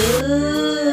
Ooh. 0.00 0.87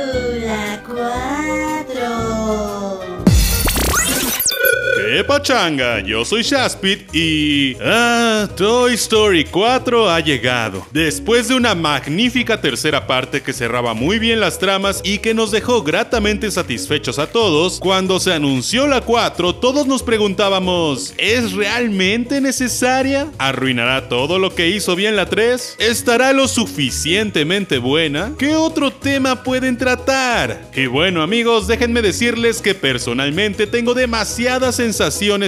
¡Qué 5.15 5.23
pachanga! 5.23 6.01
Yo 6.01 6.25
soy 6.25 6.41
Shaspit 6.41 7.15
y... 7.15 7.77
Ah, 7.81 8.49
Toy 8.57 8.95
Story 8.95 9.45
4 9.45 10.09
ha 10.09 10.19
llegado. 10.19 10.85
Después 10.91 11.47
de 11.47 11.55
una 11.55 11.73
magnífica 11.73 12.59
tercera 12.59 13.07
parte 13.07 13.41
que 13.41 13.53
cerraba 13.53 13.93
muy 13.93 14.19
bien 14.19 14.41
las 14.41 14.59
tramas 14.59 14.99
y 15.05 15.19
que 15.19 15.33
nos 15.33 15.51
dejó 15.51 15.83
gratamente 15.83 16.51
satisfechos 16.51 17.17
a 17.17 17.27
todos, 17.27 17.79
cuando 17.79 18.19
se 18.19 18.33
anunció 18.33 18.87
la 18.87 18.99
4 18.99 19.55
todos 19.55 19.87
nos 19.87 20.03
preguntábamos, 20.03 21.13
¿es 21.17 21.53
realmente 21.53 22.41
necesaria? 22.41 23.31
¿Arruinará 23.37 24.09
todo 24.09 24.37
lo 24.37 24.53
que 24.53 24.67
hizo 24.67 24.97
bien 24.97 25.15
la 25.15 25.27
3? 25.27 25.77
¿Estará 25.79 26.33
lo 26.33 26.49
suficientemente 26.49 27.77
buena? 27.77 28.33
¿Qué 28.37 28.57
otro 28.57 28.91
tema 28.91 29.43
pueden 29.43 29.77
tratar? 29.77 30.69
Y 30.75 30.87
bueno 30.87 31.21
amigos, 31.21 31.67
déjenme 31.67 32.01
decirles 32.01 32.61
que 32.61 32.75
personalmente 32.75 33.65
tengo 33.65 33.93
demasiadas 33.93 34.81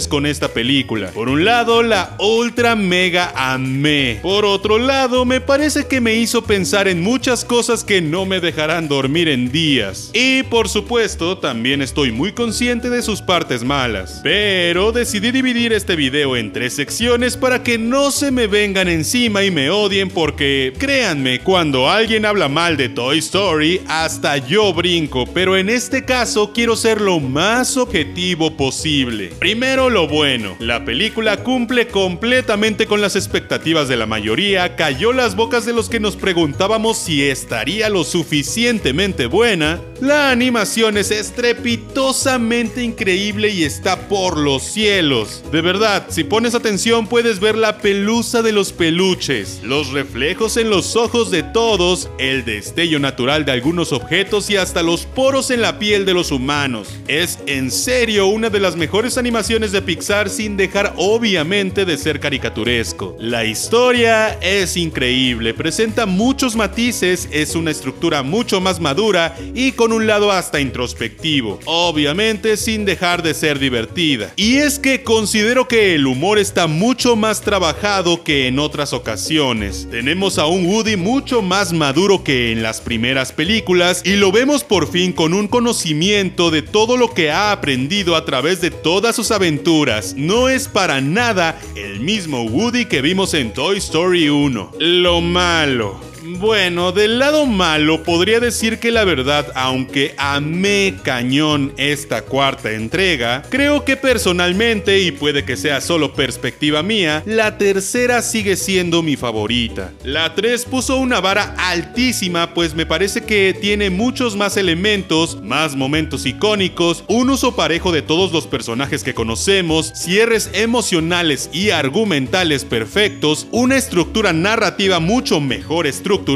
con 0.07 0.27
esta 0.27 0.49
película. 0.49 1.09
Por 1.09 1.29
un 1.29 1.43
lado, 1.43 1.81
la 1.81 2.15
ultra 2.19 2.75
mega 2.75 3.33
amé. 3.35 4.19
Por 4.21 4.45
otro 4.45 4.77
lado, 4.77 5.25
me 5.25 5.41
parece 5.41 5.87
que 5.87 5.99
me 5.99 6.13
hizo 6.13 6.43
pensar 6.43 6.87
en 6.87 7.01
muchas 7.01 7.43
cosas 7.43 7.83
que 7.83 7.99
no 7.99 8.27
me 8.27 8.39
dejarán 8.39 8.87
dormir 8.87 9.27
en 9.27 9.51
días. 9.51 10.11
Y 10.13 10.43
por 10.43 10.69
supuesto, 10.69 11.39
también 11.39 11.81
estoy 11.81 12.11
muy 12.11 12.33
consciente 12.33 12.91
de 12.91 13.01
sus 13.01 13.23
partes 13.23 13.63
malas. 13.63 14.19
Pero 14.23 14.91
decidí 14.91 15.31
dividir 15.31 15.73
este 15.73 15.95
video 15.95 16.37
en 16.37 16.53
tres 16.53 16.73
secciones 16.73 17.35
para 17.35 17.63
que 17.63 17.79
no 17.79 18.11
se 18.11 18.29
me 18.29 18.45
vengan 18.45 18.87
encima 18.87 19.43
y 19.43 19.49
me 19.49 19.71
odien 19.71 20.09
porque, 20.09 20.71
créanme, 20.77 21.39
cuando 21.39 21.89
alguien 21.89 22.25
habla 22.25 22.47
mal 22.47 22.77
de 22.77 22.89
Toy 22.89 23.17
Story, 23.17 23.81
hasta 23.87 24.37
yo 24.37 24.71
brinco, 24.71 25.25
pero 25.25 25.57
en 25.57 25.69
este 25.69 26.05
caso 26.05 26.53
quiero 26.53 26.75
ser 26.75 27.01
lo 27.01 27.19
más 27.19 27.75
objetivo 27.75 28.55
posible. 28.55 29.31
Primero 29.47 29.89
lo 29.89 30.09
bueno, 30.09 30.57
la 30.59 30.83
película 30.83 31.41
cumple 31.41 31.87
completamente 31.87 32.85
con 32.85 32.99
las 32.99 33.15
expectativas 33.15 33.87
de 33.87 33.95
la 33.95 34.05
mayoría, 34.05 34.75
cayó 34.75 35.13
las 35.13 35.37
bocas 35.37 35.65
de 35.65 35.71
los 35.71 35.87
que 35.87 36.01
nos 36.01 36.17
preguntábamos 36.17 36.97
si 36.97 37.23
estaría 37.23 37.87
lo 37.87 38.03
suficientemente 38.03 39.25
buena, 39.25 39.79
la 40.01 40.31
animación 40.31 40.97
es 40.97 41.11
estrepitosamente 41.11 42.83
increíble 42.83 43.47
y 43.47 43.63
está 43.63 44.09
por 44.09 44.37
los 44.37 44.63
cielos. 44.63 45.41
De 45.49 45.61
verdad, 45.61 46.07
si 46.09 46.25
pones 46.25 46.53
atención 46.53 47.07
puedes 47.07 47.39
ver 47.39 47.55
la 47.55 47.77
pelusa 47.77 48.41
de 48.41 48.51
los 48.51 48.73
peluches, 48.73 49.61
los 49.63 49.93
reflejos 49.93 50.57
en 50.57 50.69
los 50.69 50.97
ojos 50.97 51.31
de 51.31 51.43
todos, 51.43 52.09
el 52.19 52.43
destello 52.43 52.99
natural 52.99 53.45
de 53.45 53.53
algunos 53.53 53.93
objetos 53.93 54.49
y 54.49 54.57
hasta 54.57 54.83
los 54.83 55.05
poros 55.05 55.51
en 55.51 55.61
la 55.61 55.79
piel 55.79 56.05
de 56.05 56.13
los 56.13 56.31
humanos. 56.31 56.89
Es 57.07 57.39
en 57.45 57.71
serio 57.71 58.27
una 58.27 58.49
de 58.49 58.59
las 58.59 58.75
mejores 58.75 59.17
animaciones 59.17 59.26
de 59.27 59.81
Pixar 59.81 60.29
sin 60.29 60.55
dejar 60.55 60.93
obviamente 60.95 61.83
de 61.83 61.97
ser 61.97 62.19
caricaturesco. 62.19 63.17
La 63.19 63.43
historia 63.43 64.37
es 64.41 64.77
increíble, 64.77 65.53
presenta 65.53 66.05
muchos 66.05 66.55
matices, 66.55 67.27
es 67.31 67.53
una 67.53 67.71
estructura 67.71 68.23
mucho 68.23 68.61
más 68.61 68.79
madura 68.79 69.35
y 69.53 69.73
con 69.73 69.91
un 69.91 70.07
lado 70.07 70.31
hasta 70.31 70.61
introspectivo, 70.61 71.59
obviamente 71.65 72.55
sin 72.55 72.85
dejar 72.85 73.21
de 73.21 73.33
ser 73.33 73.59
divertida. 73.59 74.31
Y 74.37 74.57
es 74.57 74.79
que 74.79 75.03
considero 75.03 75.67
que 75.67 75.93
el 75.93 76.07
humor 76.07 76.39
está 76.39 76.67
mucho 76.67 77.17
más 77.17 77.41
trabajado 77.41 78.23
que 78.23 78.47
en 78.47 78.59
otras 78.59 78.93
ocasiones. 78.93 79.87
Tenemos 79.91 80.37
a 80.37 80.45
un 80.45 80.65
Woody 80.65 80.95
mucho 80.95 81.41
más 81.41 81.73
maduro 81.73 82.23
que 82.23 82.53
en 82.53 82.63
las 82.63 82.79
primeras 82.79 83.33
películas 83.33 84.01
y 84.05 84.15
lo 84.15 84.31
vemos 84.31 84.63
por 84.63 84.89
fin 84.89 85.11
con 85.11 85.33
un 85.33 85.49
conocimiento 85.49 86.49
de 86.49 86.61
todo 86.61 86.95
lo 86.95 87.13
que 87.13 87.29
ha 87.29 87.51
aprendido 87.51 88.15
a 88.15 88.23
través 88.23 88.61
de 88.61 88.71
todas 88.71 89.16
sus 89.17 89.31
aventuras. 89.31 90.13
No 90.15 90.47
es 90.47 90.67
para 90.67 91.01
nada 91.01 91.59
el 91.75 92.01
mismo 92.01 92.43
Woody 92.43 92.85
que 92.85 93.01
vimos 93.01 93.33
en 93.33 93.51
Toy 93.51 93.79
Story 93.79 94.29
1. 94.29 94.73
Lo 94.77 95.21
malo. 95.21 96.06
Bueno, 96.39 96.91
del 96.91 97.17
lado 97.17 97.47
malo 97.47 98.03
podría 98.03 98.39
decir 98.39 98.77
que 98.77 98.91
la 98.91 99.05
verdad, 99.05 99.51
aunque 99.55 100.13
amé 100.19 100.93
cañón 101.01 101.73
esta 101.77 102.21
cuarta 102.21 102.73
entrega, 102.73 103.41
creo 103.49 103.83
que 103.83 103.97
personalmente, 103.97 104.99
y 104.99 105.11
puede 105.11 105.45
que 105.45 105.57
sea 105.57 105.81
solo 105.81 106.13
perspectiva 106.13 106.83
mía, 106.83 107.23
la 107.25 107.57
tercera 107.57 108.21
sigue 108.21 108.55
siendo 108.55 109.01
mi 109.01 109.15
favorita. 109.15 109.93
La 110.03 110.35
3 110.35 110.65
puso 110.65 110.97
una 110.97 111.19
vara 111.21 111.55
altísima, 111.57 112.53
pues 112.53 112.75
me 112.75 112.85
parece 112.85 113.21
que 113.21 113.57
tiene 113.59 113.89
muchos 113.89 114.35
más 114.35 114.57
elementos, 114.57 115.41
más 115.41 115.75
momentos 115.75 116.27
icónicos, 116.27 117.03
un 117.07 117.31
uso 117.31 117.55
parejo 117.55 117.91
de 117.91 118.03
todos 118.03 118.31
los 118.31 118.45
personajes 118.45 119.03
que 119.03 119.15
conocemos, 119.15 119.91
cierres 119.95 120.51
emocionales 120.53 121.49
y 121.51 121.71
argumentales 121.71 122.63
perfectos, 122.63 123.47
una 123.49 123.75
estructura 123.75 124.33
narrativa 124.33 124.99
mucho 124.99 125.41
mejor 125.41 125.87
estructurada, 125.87 126.26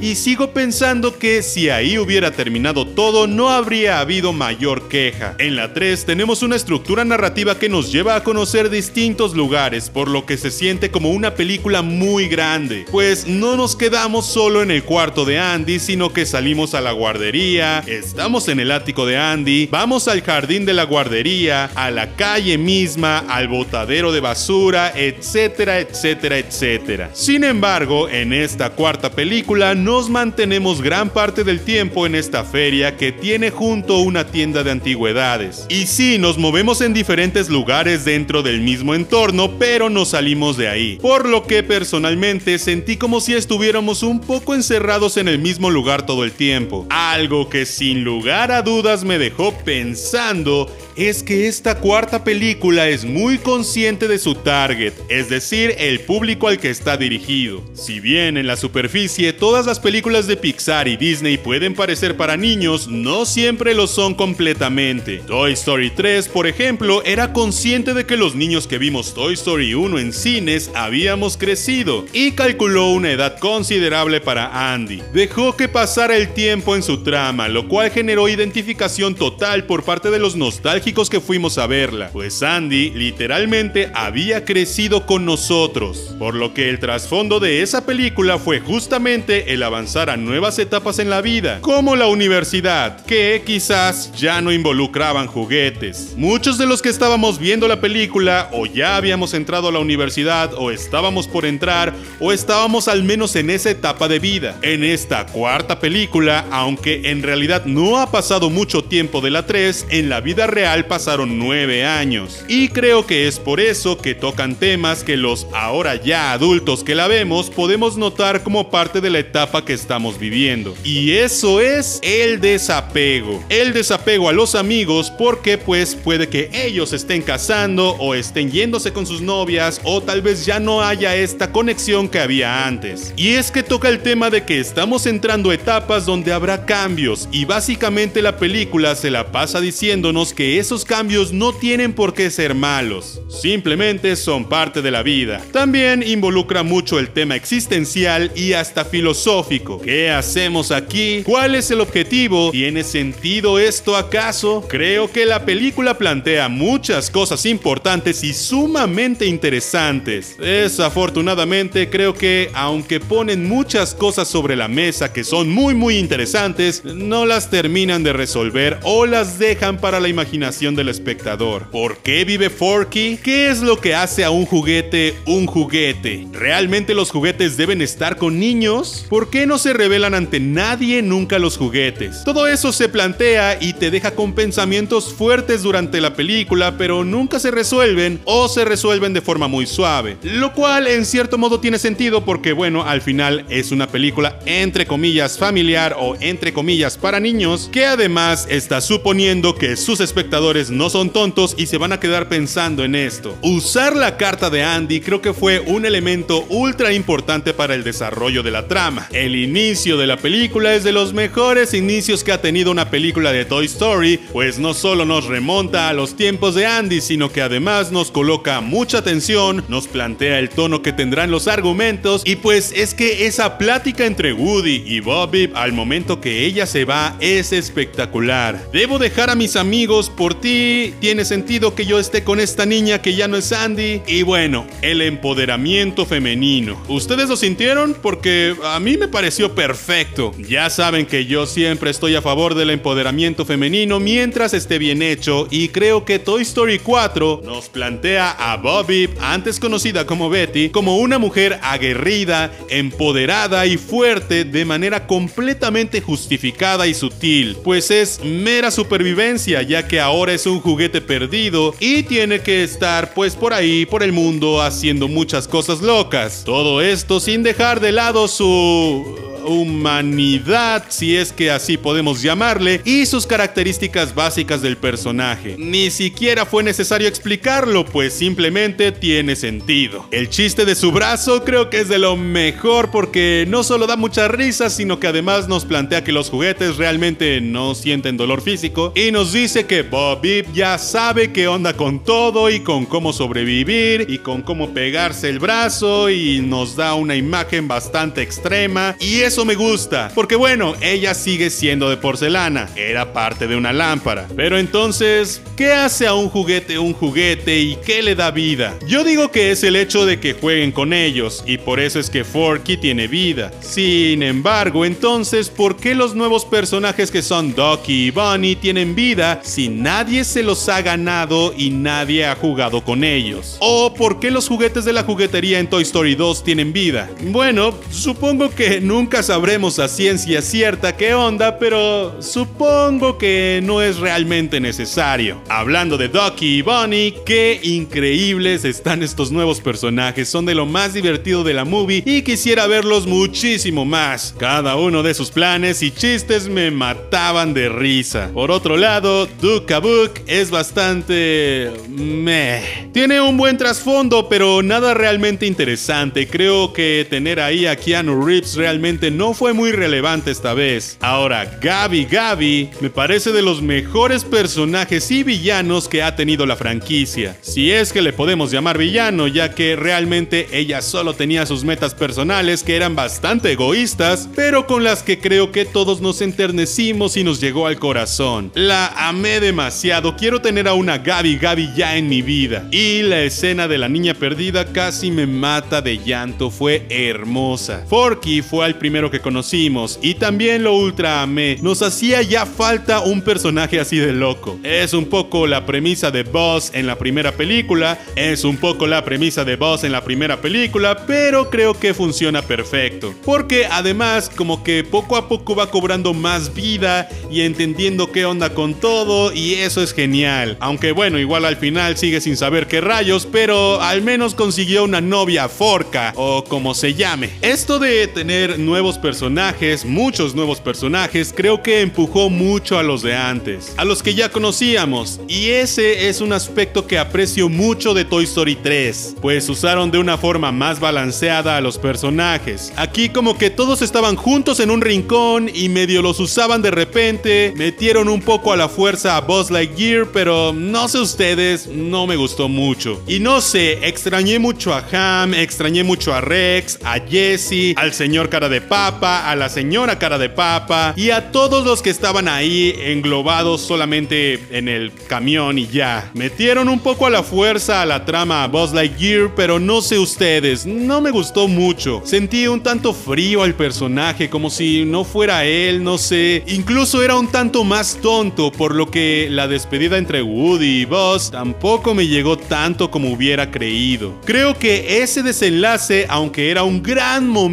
y 0.00 0.14
sigo 0.14 0.52
pensando 0.52 1.18
que 1.18 1.42
si 1.42 1.68
ahí 1.68 1.98
hubiera 1.98 2.30
terminado 2.30 2.86
todo 2.86 3.26
no 3.26 3.50
habría 3.50 4.00
habido 4.00 4.32
mayor 4.32 4.88
queja. 4.88 5.34
En 5.38 5.54
la 5.54 5.74
3 5.74 6.06
tenemos 6.06 6.42
una 6.42 6.56
estructura 6.56 7.04
narrativa 7.04 7.58
que 7.58 7.68
nos 7.68 7.92
lleva 7.92 8.16
a 8.16 8.24
conocer 8.24 8.70
distintos 8.70 9.34
lugares, 9.34 9.90
por 9.90 10.08
lo 10.08 10.24
que 10.24 10.38
se 10.38 10.50
siente 10.50 10.90
como 10.90 11.10
una 11.10 11.34
película 11.34 11.82
muy 11.82 12.26
grande, 12.26 12.86
pues 12.90 13.26
no 13.26 13.56
nos 13.56 13.76
quedamos 13.76 14.24
solo 14.24 14.62
en 14.62 14.70
el 14.70 14.82
cuarto 14.82 15.26
de 15.26 15.38
Andy, 15.38 15.78
sino 15.78 16.10
que 16.14 16.24
salimos 16.24 16.72
a 16.72 16.80
la 16.80 16.92
guardería, 16.92 17.84
estamos 17.86 18.48
en 18.48 18.60
el 18.60 18.70
ático 18.70 19.04
de 19.04 19.18
Andy, 19.18 19.66
vamos 19.66 20.08
al 20.08 20.22
jardín 20.22 20.64
de 20.64 20.72
la 20.72 20.84
guardería, 20.84 21.70
a 21.74 21.90
la 21.90 22.16
calle 22.16 22.56
misma, 22.56 23.18
al 23.28 23.48
botadero 23.48 24.10
de 24.10 24.20
basura, 24.20 24.90
etcétera, 24.96 25.80
etcétera, 25.80 26.38
etcétera. 26.38 27.10
Sin 27.12 27.44
embargo, 27.44 28.08
en 28.08 28.32
esta 28.32 28.70
cuarta 28.70 29.10
película 29.18 29.74
nos 29.74 30.08
mantenemos 30.08 30.80
gran 30.80 31.10
parte 31.10 31.42
del 31.42 31.58
tiempo 31.58 32.06
en 32.06 32.14
esta 32.14 32.44
feria 32.44 32.96
que 32.96 33.10
tiene 33.10 33.50
junto 33.50 33.98
una 33.98 34.28
tienda 34.28 34.62
de 34.62 34.70
antigüedades. 34.70 35.66
Y 35.68 35.86
sí, 35.86 36.18
nos 36.18 36.38
movemos 36.38 36.80
en 36.82 36.94
diferentes 36.94 37.48
lugares 37.48 38.04
dentro 38.04 38.44
del 38.44 38.60
mismo 38.60 38.94
entorno, 38.94 39.58
pero 39.58 39.90
no 39.90 40.04
salimos 40.04 40.56
de 40.56 40.68
ahí. 40.68 40.98
Por 41.02 41.28
lo 41.28 41.48
que 41.48 41.64
personalmente 41.64 42.60
sentí 42.60 42.96
como 42.96 43.20
si 43.20 43.34
estuviéramos 43.34 44.04
un 44.04 44.20
poco 44.20 44.54
encerrados 44.54 45.16
en 45.16 45.26
el 45.26 45.40
mismo 45.40 45.68
lugar 45.68 46.06
todo 46.06 46.22
el 46.22 46.30
tiempo. 46.30 46.86
Algo 46.88 47.48
que 47.48 47.66
sin 47.66 48.04
lugar 48.04 48.52
a 48.52 48.62
dudas 48.62 49.02
me 49.02 49.18
dejó 49.18 49.52
pensando 49.64 50.72
es 50.94 51.24
que 51.24 51.46
esta 51.46 51.78
cuarta 51.78 52.24
película 52.24 52.88
es 52.88 53.04
muy 53.04 53.38
consciente 53.38 54.08
de 54.08 54.18
su 54.18 54.34
target, 54.34 54.92
es 55.08 55.28
decir, 55.28 55.74
el 55.78 56.00
público 56.00 56.48
al 56.48 56.58
que 56.58 56.70
está 56.70 56.96
dirigido. 56.96 57.62
Si 57.72 58.00
bien 58.00 58.36
en 58.36 58.48
la 58.48 58.56
superficie 58.56 59.07
todas 59.08 59.64
las 59.64 59.80
películas 59.80 60.26
de 60.26 60.36
Pixar 60.36 60.86
y 60.86 60.96
Disney 60.96 61.38
pueden 61.38 61.74
parecer 61.74 62.16
para 62.16 62.36
niños, 62.36 62.88
no 62.88 63.24
siempre 63.24 63.74
lo 63.74 63.86
son 63.86 64.14
completamente. 64.14 65.18
Toy 65.26 65.52
Story 65.52 65.90
3, 65.90 66.28
por 66.28 66.46
ejemplo, 66.46 67.02
era 67.04 67.32
consciente 67.32 67.94
de 67.94 68.04
que 68.04 68.18
los 68.18 68.34
niños 68.34 68.66
que 68.66 68.76
vimos 68.76 69.14
Toy 69.14 69.34
Story 69.34 69.72
1 69.72 69.98
en 69.98 70.12
cines 70.12 70.70
habíamos 70.74 71.38
crecido 71.38 72.04
y 72.12 72.32
calculó 72.32 72.90
una 72.90 73.10
edad 73.10 73.38
considerable 73.38 74.20
para 74.20 74.72
Andy. 74.72 75.02
Dejó 75.14 75.56
que 75.56 75.68
pasara 75.68 76.16
el 76.16 76.34
tiempo 76.34 76.76
en 76.76 76.82
su 76.82 77.02
trama, 77.02 77.48
lo 77.48 77.66
cual 77.66 77.90
generó 77.90 78.28
identificación 78.28 79.14
total 79.14 79.64
por 79.64 79.84
parte 79.84 80.10
de 80.10 80.18
los 80.18 80.36
nostálgicos 80.36 81.08
que 81.08 81.20
fuimos 81.20 81.56
a 81.56 81.66
verla, 81.66 82.10
pues 82.12 82.42
Andy 82.42 82.90
literalmente 82.90 83.90
había 83.94 84.44
crecido 84.44 85.06
con 85.06 85.24
nosotros, 85.24 86.14
por 86.18 86.34
lo 86.34 86.52
que 86.52 86.68
el 86.68 86.78
trasfondo 86.78 87.40
de 87.40 87.62
esa 87.62 87.86
película 87.86 88.38
fue 88.38 88.60
justamente 88.60 88.97
el 88.98 89.62
avanzar 89.62 90.10
a 90.10 90.16
nuevas 90.16 90.58
etapas 90.58 90.98
en 90.98 91.08
la 91.08 91.20
vida, 91.20 91.60
como 91.60 91.94
la 91.94 92.08
universidad, 92.08 93.06
que 93.06 93.44
quizás 93.46 94.10
ya 94.12 94.40
no 94.40 94.50
involucraban 94.50 95.28
juguetes. 95.28 96.14
Muchos 96.16 96.58
de 96.58 96.66
los 96.66 96.82
que 96.82 96.88
estábamos 96.88 97.38
viendo 97.38 97.68
la 97.68 97.80
película 97.80 98.50
o 98.52 98.66
ya 98.66 98.96
habíamos 98.96 99.34
entrado 99.34 99.68
a 99.68 99.72
la 99.72 99.78
universidad 99.78 100.52
o 100.54 100.72
estábamos 100.72 101.28
por 101.28 101.46
entrar 101.46 101.94
o 102.18 102.32
estábamos 102.32 102.88
al 102.88 103.04
menos 103.04 103.36
en 103.36 103.50
esa 103.50 103.70
etapa 103.70 104.08
de 104.08 104.18
vida. 104.18 104.58
En 104.62 104.82
esta 104.82 105.26
cuarta 105.26 105.78
película, 105.78 106.46
aunque 106.50 107.02
en 107.04 107.22
realidad 107.22 107.66
no 107.66 108.00
ha 108.00 108.10
pasado 108.10 108.50
mucho 108.50 108.82
tiempo 108.82 109.20
de 109.20 109.30
la 109.30 109.46
3, 109.46 109.86
en 109.90 110.08
la 110.08 110.20
vida 110.20 110.48
real 110.48 110.86
pasaron 110.86 111.38
nueve 111.38 111.84
años. 111.84 112.44
Y 112.48 112.68
creo 112.70 113.06
que 113.06 113.28
es 113.28 113.38
por 113.38 113.60
eso 113.60 113.96
que 113.96 114.16
tocan 114.16 114.56
temas 114.56 115.04
que 115.04 115.16
los 115.16 115.46
ahora 115.54 115.94
ya 115.94 116.32
adultos 116.32 116.82
que 116.82 116.96
la 116.96 117.06
vemos 117.06 117.48
podemos 117.48 117.96
notar 117.96 118.42
como 118.42 118.70
parte 118.70 118.87
parte 118.88 119.02
de 119.02 119.10
la 119.10 119.18
etapa 119.18 119.66
que 119.66 119.74
estamos 119.74 120.18
viviendo. 120.18 120.74
Y 120.82 121.10
eso 121.10 121.60
es 121.60 122.00
el 122.02 122.40
desapego. 122.40 123.44
El 123.50 123.74
desapego 123.74 124.30
a 124.30 124.32
los 124.32 124.54
amigos 124.54 125.10
porque 125.10 125.58
pues 125.58 125.94
puede 125.94 126.30
que 126.30 126.48
ellos 126.54 126.94
estén 126.94 127.20
casando 127.20 127.90
o 127.98 128.14
estén 128.14 128.50
yéndose 128.50 128.90
con 128.94 129.04
sus 129.04 129.20
novias 129.20 129.78
o 129.84 130.00
tal 130.00 130.22
vez 130.22 130.46
ya 130.46 130.58
no 130.58 130.80
haya 130.80 131.14
esta 131.16 131.52
conexión 131.52 132.08
que 132.08 132.18
había 132.18 132.66
antes. 132.66 133.12
Y 133.14 133.34
es 133.34 133.50
que 133.50 133.62
toca 133.62 133.90
el 133.90 134.00
tema 134.00 134.30
de 134.30 134.44
que 134.44 134.58
estamos 134.58 135.04
entrando 135.04 135.50
a 135.50 135.54
etapas 135.54 136.06
donde 136.06 136.32
habrá 136.32 136.64
cambios 136.64 137.28
y 137.30 137.44
básicamente 137.44 138.22
la 138.22 138.38
película 138.38 138.96
se 138.96 139.10
la 139.10 139.30
pasa 139.32 139.60
diciéndonos 139.60 140.32
que 140.32 140.58
esos 140.58 140.86
cambios 140.86 141.30
no 141.30 141.52
tienen 141.52 141.92
por 141.92 142.14
qué 142.14 142.30
ser 142.30 142.54
malos, 142.54 143.20
simplemente 143.28 144.16
son 144.16 144.48
parte 144.48 144.80
de 144.80 144.90
la 144.90 145.02
vida. 145.02 145.42
También 145.52 146.02
involucra 146.02 146.62
mucho 146.62 146.98
el 146.98 147.10
tema 147.10 147.36
existencial 147.36 148.32
y 148.34 148.54
hasta 148.54 148.77
filosófico. 148.84 149.80
¿Qué 149.80 150.10
hacemos 150.10 150.70
aquí? 150.70 151.22
¿Cuál 151.24 151.54
es 151.54 151.70
el 151.70 151.80
objetivo? 151.80 152.50
¿Tiene 152.50 152.84
sentido 152.84 153.58
esto 153.58 153.96
acaso? 153.96 154.64
Creo 154.68 155.10
que 155.10 155.26
la 155.26 155.44
película 155.44 155.98
plantea 155.98 156.48
muchas 156.48 157.10
cosas 157.10 157.46
importantes 157.46 158.22
y 158.24 158.32
sumamente 158.32 159.26
interesantes. 159.26 160.36
Desafortunadamente 160.38 161.90
creo 161.90 162.14
que 162.14 162.50
aunque 162.54 163.00
ponen 163.00 163.48
muchas 163.48 163.94
cosas 163.94 164.28
sobre 164.28 164.56
la 164.56 164.68
mesa 164.68 165.12
que 165.12 165.24
son 165.24 165.50
muy 165.50 165.74
muy 165.74 165.98
interesantes, 165.98 166.84
no 166.84 167.26
las 167.26 167.50
terminan 167.50 168.02
de 168.02 168.12
resolver 168.12 168.78
o 168.82 169.06
las 169.06 169.38
dejan 169.38 169.78
para 169.78 170.00
la 170.00 170.08
imaginación 170.08 170.74
del 170.74 170.88
espectador. 170.88 171.70
¿Por 171.70 171.98
qué 171.98 172.24
vive 172.24 172.50
Forky? 172.50 173.18
¿Qué 173.22 173.50
es 173.50 173.60
lo 173.60 173.80
que 173.80 173.94
hace 173.94 174.24
a 174.24 174.30
un 174.30 174.46
juguete 174.46 175.16
un 175.26 175.46
juguete? 175.46 176.26
¿Realmente 176.32 176.94
los 176.94 177.10
juguetes 177.10 177.56
deben 177.56 177.82
estar 177.82 178.16
con 178.16 178.38
niños? 178.38 178.67
¿Por 179.08 179.30
qué 179.30 179.46
no 179.46 179.56
se 179.56 179.72
revelan 179.72 180.12
ante 180.12 180.40
nadie 180.40 181.00
nunca 181.00 181.38
los 181.38 181.56
juguetes? 181.56 182.22
Todo 182.22 182.46
eso 182.46 182.70
se 182.70 182.90
plantea 182.90 183.56
y 183.62 183.72
te 183.72 183.90
deja 183.90 184.10
con 184.10 184.34
pensamientos 184.34 185.14
fuertes 185.14 185.62
durante 185.62 186.02
la 186.02 186.14
película, 186.14 186.76
pero 186.76 187.02
nunca 187.02 187.38
se 187.40 187.50
resuelven 187.50 188.20
o 188.26 188.46
se 188.46 188.66
resuelven 188.66 189.14
de 189.14 189.22
forma 189.22 189.48
muy 189.48 189.64
suave. 189.64 190.18
Lo 190.22 190.52
cual 190.52 190.86
en 190.86 191.06
cierto 191.06 191.38
modo 191.38 191.60
tiene 191.60 191.78
sentido 191.78 192.26
porque 192.26 192.52
bueno, 192.52 192.84
al 192.84 193.00
final 193.00 193.46
es 193.48 193.72
una 193.72 193.86
película 193.86 194.38
entre 194.44 194.86
comillas 194.86 195.38
familiar 195.38 195.96
o 195.98 196.16
entre 196.20 196.52
comillas 196.52 196.98
para 196.98 197.20
niños 197.20 197.70
que 197.72 197.86
además 197.86 198.46
está 198.50 198.82
suponiendo 198.82 199.54
que 199.54 199.76
sus 199.76 200.00
espectadores 200.00 200.70
no 200.70 200.90
son 200.90 201.08
tontos 201.08 201.54
y 201.56 201.68
se 201.68 201.78
van 201.78 201.92
a 201.92 202.00
quedar 202.00 202.28
pensando 202.28 202.84
en 202.84 202.94
esto. 202.94 203.34
Usar 203.40 203.96
la 203.96 204.18
carta 204.18 204.50
de 204.50 204.62
Andy 204.62 205.00
creo 205.00 205.22
que 205.22 205.32
fue 205.32 205.60
un 205.60 205.86
elemento 205.86 206.44
ultra 206.50 206.92
importante 206.92 207.54
para 207.54 207.74
el 207.74 207.82
desarrollo 207.82 208.42
de 208.42 208.47
la 208.50 208.68
trama. 208.68 209.08
El 209.12 209.36
inicio 209.36 209.96
de 209.96 210.06
la 210.06 210.16
película 210.16 210.74
es 210.74 210.84
de 210.84 210.92
los 210.92 211.12
mejores 211.12 211.74
inicios 211.74 212.24
que 212.24 212.32
ha 212.32 212.40
tenido 212.40 212.70
una 212.70 212.90
película 212.90 213.32
de 213.32 213.44
Toy 213.44 213.66
Story, 213.66 214.18
pues 214.32 214.58
no 214.58 214.74
solo 214.74 215.04
nos 215.04 215.26
remonta 215.26 215.88
a 215.88 215.92
los 215.92 216.16
tiempos 216.16 216.54
de 216.54 216.66
Andy, 216.66 217.00
sino 217.00 217.30
que 217.30 217.42
además 217.42 217.92
nos 217.92 218.10
coloca 218.10 218.60
mucha 218.60 218.98
atención, 218.98 219.64
nos 219.68 219.88
plantea 219.88 220.38
el 220.38 220.50
tono 220.50 220.82
que 220.82 220.92
tendrán 220.92 221.30
los 221.30 221.48
argumentos 221.48 222.22
y 222.24 222.36
pues 222.36 222.72
es 222.74 222.94
que 222.94 223.26
esa 223.26 223.58
plática 223.58 224.06
entre 224.06 224.32
Woody 224.32 224.82
y 224.86 225.00
Bobby 225.00 225.50
al 225.54 225.72
momento 225.72 226.20
que 226.20 226.44
ella 226.44 226.66
se 226.66 226.84
va 226.84 227.16
es 227.20 227.52
espectacular. 227.52 228.70
Debo 228.72 228.98
dejar 228.98 229.30
a 229.30 229.34
mis 229.34 229.56
amigos 229.56 230.10
por 230.10 230.34
ti, 230.34 230.94
tiene 231.00 231.24
sentido 231.24 231.74
que 231.74 231.86
yo 231.86 231.98
esté 231.98 232.24
con 232.24 232.40
esta 232.40 232.66
niña 232.66 233.02
que 233.02 233.14
ya 233.14 233.28
no 233.28 233.36
es 233.36 233.52
Andy 233.52 234.02
y 234.06 234.22
bueno, 234.22 234.66
el 234.82 235.02
empoderamiento 235.02 236.06
femenino. 236.06 236.80
¿Ustedes 236.88 237.28
lo 237.28 237.36
sintieron? 237.36 237.96
Porque 238.00 238.37
a 238.64 238.80
mí 238.80 238.96
me 238.96 239.08
pareció 239.08 239.54
perfecto. 239.54 240.32
Ya 240.38 240.70
saben 240.70 241.06
que 241.06 241.26
yo 241.26 241.46
siempre 241.46 241.90
estoy 241.90 242.14
a 242.14 242.22
favor 242.22 242.54
del 242.54 242.70
empoderamiento 242.70 243.44
femenino 243.44 244.00
mientras 244.00 244.54
esté 244.54 244.78
bien 244.78 245.02
hecho 245.02 245.46
y 245.50 245.68
creo 245.68 246.04
que 246.04 246.18
Toy 246.18 246.42
Story 246.42 246.78
4 246.78 247.42
nos 247.44 247.68
plantea 247.68 248.30
a 248.30 248.56
Bobby, 248.56 249.08
antes 249.20 249.60
conocida 249.60 250.06
como 250.06 250.30
Betty, 250.30 250.70
como 250.70 250.98
una 250.98 251.18
mujer 251.18 251.58
aguerrida, 251.62 252.52
empoderada 252.68 253.66
y 253.66 253.76
fuerte 253.76 254.44
de 254.44 254.64
manera 254.64 255.06
completamente 255.06 256.00
justificada 256.00 256.86
y 256.86 256.94
sutil, 256.94 257.56
pues 257.64 257.90
es 257.90 258.20
mera 258.24 258.70
supervivencia 258.70 259.62
ya 259.62 259.86
que 259.86 260.00
ahora 260.00 260.32
es 260.32 260.46
un 260.46 260.60
juguete 260.60 261.00
perdido 261.00 261.74
y 261.80 262.02
tiene 262.02 262.40
que 262.40 262.62
estar 262.62 263.14
pues 263.14 263.34
por 263.34 263.52
ahí, 263.52 263.86
por 263.86 264.02
el 264.02 264.12
mundo, 264.12 264.62
haciendo 264.62 265.08
muchas 265.08 265.48
cosas 265.48 265.80
locas. 265.80 266.42
Todo 266.44 266.80
esto 266.80 267.20
sin 267.20 267.42
dejar 267.42 267.80
de 267.80 267.92
lado 267.92 268.27
su 268.28 269.28
humanidad, 269.48 270.84
si 270.88 271.16
es 271.16 271.32
que 271.32 271.50
así 271.50 271.76
podemos 271.76 272.22
llamarle, 272.22 272.82
y 272.84 273.06
sus 273.06 273.26
características 273.26 274.14
básicas 274.14 274.62
del 274.62 274.76
personaje. 274.76 275.56
Ni 275.58 275.90
siquiera 275.90 276.44
fue 276.44 276.62
necesario 276.62 277.08
explicarlo, 277.08 277.84
pues 277.84 278.12
simplemente 278.12 278.92
tiene 278.92 279.36
sentido. 279.36 280.06
El 280.10 280.28
chiste 280.28 280.64
de 280.64 280.74
su 280.74 280.92
brazo 280.92 281.44
creo 281.44 281.70
que 281.70 281.80
es 281.80 281.88
de 281.88 281.98
lo 281.98 282.16
mejor 282.16 282.90
porque 282.90 283.46
no 283.48 283.62
solo 283.62 283.86
da 283.86 283.96
mucha 283.96 284.28
risa, 284.28 284.70
sino 284.70 285.00
que 285.00 285.06
además 285.06 285.48
nos 285.48 285.64
plantea 285.64 286.04
que 286.04 286.12
los 286.12 286.30
juguetes 286.30 286.76
realmente 286.76 287.40
no 287.40 287.74
sienten 287.74 288.16
dolor 288.16 288.42
físico 288.42 288.92
y 288.94 289.10
nos 289.10 289.32
dice 289.32 289.66
que 289.66 289.82
Bob 289.82 290.18
ya 290.52 290.78
sabe 290.78 291.32
qué 291.32 291.46
onda 291.46 291.74
con 291.74 292.02
todo 292.02 292.50
y 292.50 292.60
con 292.60 292.86
cómo 292.86 293.12
sobrevivir 293.12 294.06
y 294.08 294.18
con 294.18 294.42
cómo 294.42 294.74
pegarse 294.74 295.28
el 295.28 295.38
brazo 295.38 296.10
y 296.10 296.40
nos 296.40 296.76
da 296.76 296.94
una 296.94 297.14
imagen 297.14 297.68
bastante 297.68 298.17
extrema 298.22 298.96
y 299.00 299.20
eso 299.20 299.44
me 299.44 299.54
gusta, 299.54 300.10
porque 300.14 300.36
bueno, 300.36 300.74
ella 300.80 301.14
sigue 301.14 301.50
siendo 301.50 301.90
de 301.90 301.96
porcelana, 301.96 302.68
era 302.76 303.12
parte 303.12 303.46
de 303.46 303.56
una 303.56 303.72
lámpara. 303.72 304.26
Pero 304.36 304.58
entonces, 304.58 305.42
¿qué 305.56 305.72
hace 305.72 306.06
a 306.06 306.14
un 306.14 306.28
juguete 306.28 306.78
un 306.78 306.94
juguete 306.94 307.58
y 307.58 307.76
qué 307.76 308.02
le 308.02 308.14
da 308.14 308.30
vida? 308.30 308.76
Yo 308.86 309.04
digo 309.04 309.30
que 309.30 309.50
es 309.50 309.62
el 309.62 309.76
hecho 309.76 310.06
de 310.06 310.20
que 310.20 310.34
jueguen 310.34 310.72
con 310.72 310.92
ellos, 310.92 311.42
y 311.46 311.58
por 311.58 311.80
eso 311.80 311.98
es 311.98 312.10
que 312.10 312.24
Forky 312.24 312.76
tiene 312.76 313.06
vida. 313.06 313.50
Sin 313.60 314.22
embargo, 314.22 314.84
entonces, 314.84 315.50
¿por 315.50 315.76
qué 315.76 315.94
los 315.94 316.14
nuevos 316.14 316.44
personajes 316.44 317.10
que 317.10 317.22
son 317.22 317.54
Ducky 317.54 318.06
y 318.06 318.10
Bunny 318.10 318.56
tienen 318.56 318.94
vida 318.94 319.40
si 319.42 319.68
nadie 319.68 320.24
se 320.24 320.42
los 320.42 320.68
ha 320.68 320.82
ganado 320.82 321.52
y 321.56 321.70
nadie 321.70 322.26
ha 322.26 322.34
jugado 322.34 322.82
con 322.82 323.04
ellos? 323.04 323.56
¿O 323.60 323.94
por 323.94 324.20
qué 324.20 324.30
los 324.30 324.48
juguetes 324.48 324.84
de 324.84 324.92
la 324.92 325.02
juguetería 325.02 325.58
en 325.58 325.68
Toy 325.68 325.82
Story 325.82 326.14
2 326.14 326.44
tienen 326.44 326.72
vida? 326.72 327.10
Bueno, 327.22 327.74
supongo 328.08 328.48
que 328.48 328.80
nunca 328.80 329.22
sabremos 329.22 329.78
a 329.78 329.86
ciencia 329.86 330.40
cierta 330.40 330.96
qué 330.96 331.12
onda, 331.12 331.58
pero 331.58 332.22
supongo 332.22 333.18
que 333.18 333.60
no 333.62 333.82
es 333.82 333.98
realmente 333.98 334.60
necesario. 334.60 335.42
Hablando 335.50 335.98
de 335.98 336.08
Ducky 336.08 336.56
y 336.56 336.62
Bunny, 336.62 337.14
qué 337.26 337.60
increíbles 337.62 338.64
están 338.64 339.02
estos 339.02 339.30
nuevos 339.30 339.60
personajes, 339.60 340.26
son 340.26 340.46
de 340.46 340.54
lo 340.54 340.64
más 340.64 340.94
divertido 340.94 341.44
de 341.44 341.52
la 341.52 341.66
movie 341.66 342.02
y 342.06 342.22
quisiera 342.22 342.66
verlos 342.66 343.06
muchísimo 343.06 343.84
más. 343.84 344.34
Cada 344.38 344.76
uno 344.76 345.02
de 345.02 345.12
sus 345.12 345.30
planes 345.30 345.82
y 345.82 345.90
chistes 345.90 346.48
me 346.48 346.70
mataban 346.70 347.52
de 347.52 347.68
risa. 347.68 348.30
Por 348.32 348.50
otro 348.50 348.78
lado, 348.78 349.28
Duke 349.42 349.76
Book 349.80 350.12
es 350.26 350.50
bastante... 350.50 351.70
meh. 351.90 352.88
Tiene 352.94 353.20
un 353.20 353.36
buen 353.36 353.58
trasfondo, 353.58 354.30
pero 354.30 354.62
nada 354.62 354.94
realmente 354.94 355.44
interesante. 355.44 356.26
Creo 356.26 356.72
que 356.72 357.06
tener 357.10 357.38
ahí 357.38 357.66
a 357.66 357.76
Reeves 358.06 358.54
realmente 358.54 359.10
no 359.10 359.34
fue 359.34 359.52
muy 359.52 359.72
relevante 359.72 360.30
esta 360.30 360.54
vez. 360.54 360.96
Ahora, 361.00 361.58
Gabi 361.60 362.04
Gabi 362.04 362.70
me 362.80 362.90
parece 362.90 363.32
de 363.32 363.42
los 363.42 363.62
mejores 363.62 364.24
personajes 364.24 365.10
y 365.10 365.22
villanos 365.22 365.88
que 365.88 366.02
ha 366.02 366.16
tenido 366.16 366.46
la 366.46 366.56
franquicia. 366.56 367.36
Si 367.40 367.70
es 367.70 367.92
que 367.92 368.02
le 368.02 368.12
podemos 368.12 368.50
llamar 368.50 368.78
villano, 368.78 369.26
ya 369.26 369.54
que 369.54 369.76
realmente 369.76 370.46
ella 370.52 370.82
solo 370.82 371.14
tenía 371.14 371.46
sus 371.46 371.64
metas 371.64 371.94
personales 371.94 372.62
que 372.62 372.76
eran 372.76 372.94
bastante 372.94 373.52
egoístas, 373.52 374.28
pero 374.34 374.66
con 374.66 374.84
las 374.84 375.02
que 375.02 375.18
creo 375.18 375.52
que 375.52 375.64
todos 375.64 376.00
nos 376.00 376.20
enternecimos 376.20 377.16
y 377.16 377.24
nos 377.24 377.40
llegó 377.40 377.66
al 377.66 377.78
corazón. 377.78 378.52
La 378.54 378.86
amé 379.08 379.40
demasiado, 379.40 380.16
quiero 380.16 380.40
tener 380.40 380.68
a 380.68 380.74
una 380.74 380.98
Gabi 380.98 381.36
Gabi 381.36 381.70
ya 381.76 381.96
en 381.96 382.08
mi 382.08 382.22
vida. 382.22 382.68
Y 382.70 383.02
la 383.02 383.22
escena 383.22 383.68
de 383.68 383.78
la 383.78 383.88
niña 383.88 384.14
perdida 384.14 384.72
casi 384.72 385.10
me 385.10 385.26
mata 385.26 385.82
de 385.82 385.98
llanto, 385.98 386.50
fue 386.50 386.86
hermosa. 386.90 387.84
Forky 387.88 388.42
fue 388.42 388.66
el 388.66 388.74
primero 388.74 389.10
que 389.10 389.20
conocimos 389.20 389.98
y 390.02 390.14
también 390.14 390.62
lo 390.62 390.74
ultra 390.74 391.22
amé. 391.22 391.56
Nos 391.62 391.80
hacía 391.80 392.20
ya 392.20 392.44
falta 392.44 393.00
un 393.00 393.22
personaje 393.22 393.80
así 393.80 393.96
de 393.96 394.12
loco. 394.12 394.58
Es 394.62 394.92
un 394.92 395.06
poco 395.06 395.46
la 395.46 395.64
premisa 395.64 396.10
de 396.10 396.22
Buzz 396.22 396.70
en 396.74 396.86
la 396.86 396.98
primera 396.98 397.32
película, 397.32 397.98
es 398.14 398.44
un 398.44 398.58
poco 398.58 398.86
la 398.86 399.04
premisa 399.04 399.44
de 399.44 399.56
Buzz 399.56 399.84
en 399.84 399.92
la 399.92 400.04
primera 400.04 400.40
película, 400.40 401.06
pero 401.06 401.48
creo 401.48 401.78
que 401.78 401.94
funciona 401.94 402.42
perfecto. 402.42 403.14
Porque 403.24 403.66
además 403.66 404.30
como 404.34 404.62
que 404.62 404.84
poco 404.84 405.16
a 405.16 405.26
poco 405.26 405.56
va 405.56 405.70
cobrando 405.70 406.12
más 406.12 406.54
vida 406.54 407.08
y 407.30 407.40
entendiendo 407.40 408.12
qué 408.12 408.26
onda 408.26 408.50
con 408.50 408.74
todo 408.74 409.32
y 409.32 409.54
eso 409.54 409.82
es 409.82 409.94
genial. 409.94 410.58
Aunque 410.60 410.92
bueno, 410.92 411.18
igual 411.18 411.46
al 411.46 411.56
final 411.56 411.96
sigue 411.96 412.20
sin 412.20 412.36
saber 412.36 412.66
qué 412.66 412.82
rayos, 412.82 413.26
pero 413.30 413.80
al 413.80 414.02
menos 414.02 414.34
consiguió 414.34 414.84
una 414.84 415.00
novia 415.00 415.48
forca 415.48 416.12
o 416.16 416.44
como 416.44 416.74
se 416.74 416.92
llame. 416.92 417.30
Esto 417.40 417.77
de 417.78 418.06
tener 418.08 418.58
nuevos 418.58 418.98
personajes, 418.98 419.84
muchos 419.84 420.34
nuevos 420.34 420.60
personajes, 420.60 421.32
creo 421.34 421.62
que 421.62 421.80
empujó 421.80 422.30
mucho 422.30 422.78
a 422.78 422.82
los 422.82 423.02
de 423.02 423.14
antes, 423.14 423.74
a 423.76 423.84
los 423.84 424.02
que 424.02 424.14
ya 424.14 424.30
conocíamos, 424.30 425.20
y 425.28 425.50
ese 425.50 426.08
es 426.08 426.20
un 426.20 426.32
aspecto 426.32 426.86
que 426.86 426.98
aprecio 426.98 427.48
mucho 427.48 427.94
de 427.94 428.04
Toy 428.04 428.24
Story 428.24 428.56
3, 428.56 429.16
pues 429.20 429.48
usaron 429.48 429.90
de 429.90 429.98
una 429.98 430.18
forma 430.18 430.52
más 430.52 430.80
balanceada 430.80 431.56
a 431.56 431.60
los 431.60 431.78
personajes. 431.78 432.72
Aquí 432.76 433.08
como 433.08 433.36
que 433.36 433.50
todos 433.50 433.82
estaban 433.82 434.16
juntos 434.16 434.60
en 434.60 434.70
un 434.70 434.80
rincón 434.80 435.50
y 435.52 435.68
medio 435.68 436.02
los 436.02 436.20
usaban 436.20 436.62
de 436.62 436.70
repente, 436.70 437.52
metieron 437.56 438.08
un 438.08 438.22
poco 438.22 438.52
a 438.52 438.56
la 438.56 438.68
fuerza 438.68 439.16
a 439.16 439.20
Buzz 439.20 439.50
Lightyear, 439.50 440.08
pero 440.12 440.52
no 440.52 440.88
sé 440.88 440.98
ustedes, 440.98 441.66
no 441.66 442.06
me 442.06 442.16
gustó 442.16 442.48
mucho. 442.48 443.00
Y 443.06 443.20
no 443.20 443.40
sé, 443.40 443.86
extrañé 443.86 444.38
mucho 444.38 444.72
a 444.74 444.84
Ham, 444.92 445.34
extrañé 445.34 445.84
mucho 445.84 446.14
a 446.14 446.20
Rex, 446.20 446.78
a 446.84 446.98
Jesse, 447.00 447.57
al 447.76 447.92
señor 447.92 448.28
cara 448.28 448.48
de 448.48 448.60
papa, 448.60 449.30
a 449.30 449.36
la 449.36 449.48
señora 449.48 449.98
cara 449.98 450.18
de 450.18 450.28
papa 450.28 450.92
y 450.96 451.10
a 451.10 451.30
todos 451.30 451.64
los 451.64 451.82
que 451.82 451.90
estaban 451.90 452.28
ahí 452.28 452.74
englobados 452.78 453.60
solamente 453.60 454.40
en 454.50 454.68
el 454.68 454.92
camión 455.08 455.58
y 455.58 455.66
ya. 455.66 456.10
Metieron 456.14 456.68
un 456.68 456.80
poco 456.80 457.06
a 457.06 457.10
la 457.10 457.22
fuerza 457.22 457.82
a 457.82 457.86
la 457.86 458.04
trama 458.04 458.46
Buzz 458.46 458.72
Lightyear, 458.72 459.34
pero 459.34 459.58
no 459.58 459.82
sé 459.82 459.98
ustedes, 459.98 460.66
no 460.66 461.00
me 461.00 461.10
gustó 461.10 461.48
mucho. 461.48 462.02
Sentí 462.04 462.46
un 462.46 462.62
tanto 462.62 462.92
frío 462.92 463.42
al 463.42 463.54
personaje, 463.54 464.28
como 464.28 464.50
si 464.50 464.84
no 464.84 465.04
fuera 465.04 465.44
él, 465.44 465.82
no 465.82 465.98
sé. 465.98 466.42
Incluso 466.46 467.02
era 467.02 467.16
un 467.16 467.28
tanto 467.28 467.64
más 467.64 467.98
tonto, 468.00 468.52
por 468.52 468.74
lo 468.74 468.90
que 468.90 469.28
la 469.30 469.48
despedida 469.48 469.98
entre 469.98 470.22
Woody 470.22 470.82
y 470.82 470.84
Buzz 470.84 471.30
tampoco 471.30 471.94
me 471.94 472.06
llegó 472.06 472.36
tanto 472.36 472.90
como 472.90 473.12
hubiera 473.12 473.50
creído. 473.50 474.14
Creo 474.24 474.58
que 474.58 475.02
ese 475.02 475.22
desenlace, 475.22 476.06
aunque 476.08 476.50
era 476.50 476.62
un 476.62 476.82
gran 476.82 477.28
momento 477.28 477.47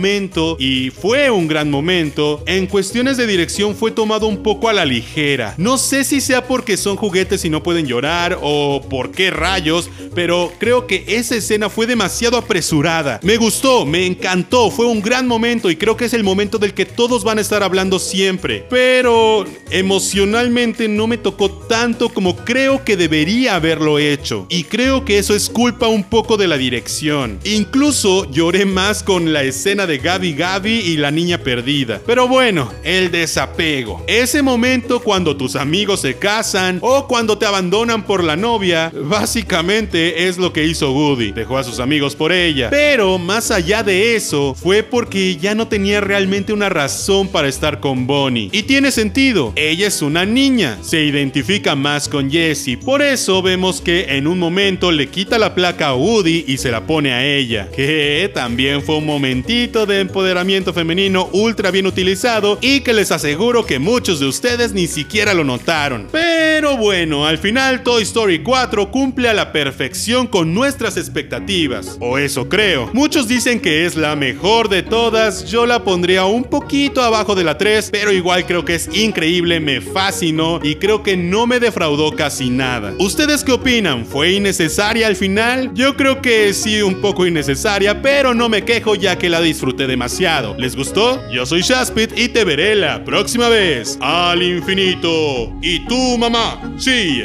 y 0.59 0.91
fue 0.91 1.31
un 1.31 1.47
gran 1.47 1.71
momento, 1.71 2.43
en 2.45 2.67
cuestiones 2.67 3.17
de 3.17 3.25
dirección 3.25 3.75
fue 3.75 3.91
tomado 3.91 4.27
un 4.27 4.43
poco 4.43 4.67
a 4.67 4.73
la 4.73 4.85
ligera. 4.85 5.55
No 5.57 5.77
sé 5.77 6.03
si 6.03 6.21
sea 6.21 6.47
porque 6.47 6.77
son 6.77 6.95
juguetes 6.95 7.45
y 7.45 7.49
no 7.49 7.63
pueden 7.63 7.87
llorar 7.87 8.37
o 8.41 8.81
por 8.89 9.11
qué 9.11 9.31
rayos, 9.31 9.89
pero 10.13 10.51
creo 10.59 10.85
que 10.85 11.05
esa 11.07 11.35
escena 11.35 11.69
fue 11.69 11.87
demasiado 11.87 12.37
apresurada. 12.37 13.19
Me 13.23 13.37
gustó, 13.37 13.85
me 13.85 14.05
encantó, 14.05 14.69
fue 14.69 14.85
un 14.85 15.01
gran 15.01 15.27
momento 15.27 15.69
y 15.69 15.75
creo 15.75 15.95
que 15.95 16.05
es 16.05 16.13
el 16.13 16.23
momento 16.23 16.57
del 16.57 16.73
que 16.73 16.85
todos 16.85 17.23
van 17.23 17.37
a 17.37 17.41
estar 17.41 17.63
hablando 17.63 17.97
siempre. 17.97 18.65
Pero 18.69 19.45
emocionalmente 19.71 20.87
no 20.87 21.07
me 21.07 21.17
tocó 21.17 21.49
tanto 21.49 22.09
como 22.09 22.35
creo 22.35 22.83
que 22.83 22.97
debería 22.97 23.55
haberlo 23.55 23.97
hecho. 23.97 24.45
Y 24.49 24.65
creo 24.65 25.05
que 25.05 25.17
eso 25.17 25.35
es 25.35 25.49
culpa 25.49 25.87
un 25.87 26.03
poco 26.03 26.37
de 26.37 26.47
la 26.47 26.57
dirección. 26.57 27.39
Incluso 27.43 28.29
lloré 28.29 28.65
más 28.65 29.01
con 29.01 29.33
la 29.33 29.43
escena 29.43 29.84
de 29.85 29.97
Gabi 29.97 30.33
Gabi 30.33 30.73
y 30.73 30.97
la 30.97 31.11
niña 31.11 31.37
perdida. 31.37 32.01
Pero 32.05 32.27
bueno, 32.27 32.71
el 32.83 33.11
desapego. 33.11 34.03
Ese 34.07 34.41
momento 34.41 34.99
cuando 34.99 35.35
tus 35.35 35.55
amigos 35.55 36.01
se 36.01 36.15
casan 36.15 36.79
o 36.81 37.07
cuando 37.07 37.37
te 37.37 37.45
abandonan 37.45 38.03
por 38.05 38.23
la 38.23 38.35
novia, 38.35 38.91
básicamente 38.93 40.27
es 40.27 40.37
lo 40.37 40.53
que 40.53 40.65
hizo 40.65 40.91
Woody. 40.91 41.31
Dejó 41.31 41.57
a 41.57 41.63
sus 41.63 41.79
amigos 41.79 42.15
por 42.15 42.31
ella. 42.31 42.69
Pero 42.69 43.17
más 43.17 43.51
allá 43.51 43.83
de 43.83 44.15
eso, 44.15 44.55
fue 44.55 44.83
porque 44.83 45.37
ya 45.37 45.55
no 45.55 45.67
tenía 45.67 46.01
realmente 46.01 46.53
una 46.53 46.69
razón 46.69 47.27
para 47.27 47.47
estar 47.47 47.79
con 47.79 48.07
Bonnie. 48.07 48.49
Y 48.51 48.63
tiene 48.63 48.91
sentido, 48.91 49.53
ella 49.55 49.87
es 49.87 50.01
una 50.01 50.25
niña, 50.25 50.77
se 50.81 51.03
identifica 51.03 51.75
más 51.75 52.07
con 52.07 52.29
Jessie. 52.31 52.77
Por 52.77 53.01
eso 53.01 53.41
vemos 53.41 53.81
que 53.81 54.15
en 54.15 54.27
un 54.27 54.39
momento 54.39 54.91
le 54.91 55.07
quita 55.07 55.37
la 55.37 55.55
placa 55.55 55.89
a 55.89 55.95
Woody 55.95 56.45
y 56.47 56.57
se 56.57 56.71
la 56.71 56.85
pone 56.85 57.13
a 57.13 57.25
ella. 57.25 57.69
Que 57.75 58.29
también 58.33 58.81
fue 58.81 58.97
un 58.97 59.05
momentito 59.05 59.74
de 59.85 59.99
empoderamiento 59.99 60.73
femenino 60.73 61.27
ultra 61.33 61.69
bien 61.69 61.85
utilizado 61.85 62.57
y 62.61 62.79
que 62.79 62.93
les 62.93 63.11
aseguro 63.11 63.65
que 63.65 63.77
muchos 63.77 64.21
de 64.21 64.27
ustedes 64.27 64.71
ni 64.71 64.87
siquiera 64.87 65.33
lo 65.33 65.43
notaron. 65.43 66.07
Pero 66.13 66.77
bueno, 66.77 67.27
al 67.27 67.37
final 67.37 67.83
Toy 67.83 68.03
Story 68.03 68.41
4 68.41 68.89
cumple 68.89 69.27
a 69.27 69.33
la 69.33 69.51
perfección 69.51 70.27
con 70.27 70.53
nuestras 70.53 70.95
expectativas. 70.95 71.97
O 71.99 72.17
eso 72.17 72.47
creo. 72.47 72.89
Muchos 72.93 73.27
dicen 73.27 73.59
que 73.59 73.85
es 73.85 73.97
la 73.97 74.15
mejor 74.15 74.69
de 74.69 74.81
todas, 74.81 75.43
yo 75.51 75.65
la 75.65 75.83
pondría 75.83 76.23
un 76.23 76.45
poquito 76.45 77.01
abajo 77.01 77.35
de 77.35 77.43
la 77.43 77.57
3, 77.57 77.89
pero 77.91 78.13
igual 78.13 78.45
creo 78.45 78.63
que 78.63 78.75
es 78.75 78.89
increíble, 78.95 79.59
me 79.59 79.81
fascinó 79.81 80.61
y 80.63 80.75
creo 80.75 81.03
que 81.03 81.17
no 81.17 81.47
me 81.47 81.59
defraudó 81.59 82.15
casi 82.15 82.49
nada. 82.49 82.93
¿Ustedes 82.99 83.43
qué 83.43 83.51
opinan? 83.51 84.05
¿Fue 84.05 84.31
innecesaria 84.31 85.07
al 85.07 85.17
final? 85.17 85.71
Yo 85.73 85.97
creo 85.97 86.21
que 86.21 86.53
sí, 86.53 86.81
un 86.81 87.01
poco 87.01 87.25
innecesaria, 87.25 88.01
pero 88.01 88.33
no 88.33 88.47
me 88.47 88.63
quejo 88.63 88.95
ya 88.95 89.17
que 89.17 89.29
la 89.29 89.41
disfruté 89.65 89.87
demasiado. 89.87 90.55
¿Les 90.59 90.75
gustó? 90.75 91.19
Yo 91.31 91.43
soy 91.45 91.61
Shaspit 91.61 92.15
y 92.15 92.29
te 92.29 92.43
veré 92.45 92.75
la 92.75 93.03
próxima 93.03 93.49
vez. 93.49 93.97
Al 93.99 94.43
infinito. 94.43 95.51
Y 95.59 95.79
tú, 95.87 96.17
mamá. 96.19 96.61
Sí. 96.77 97.23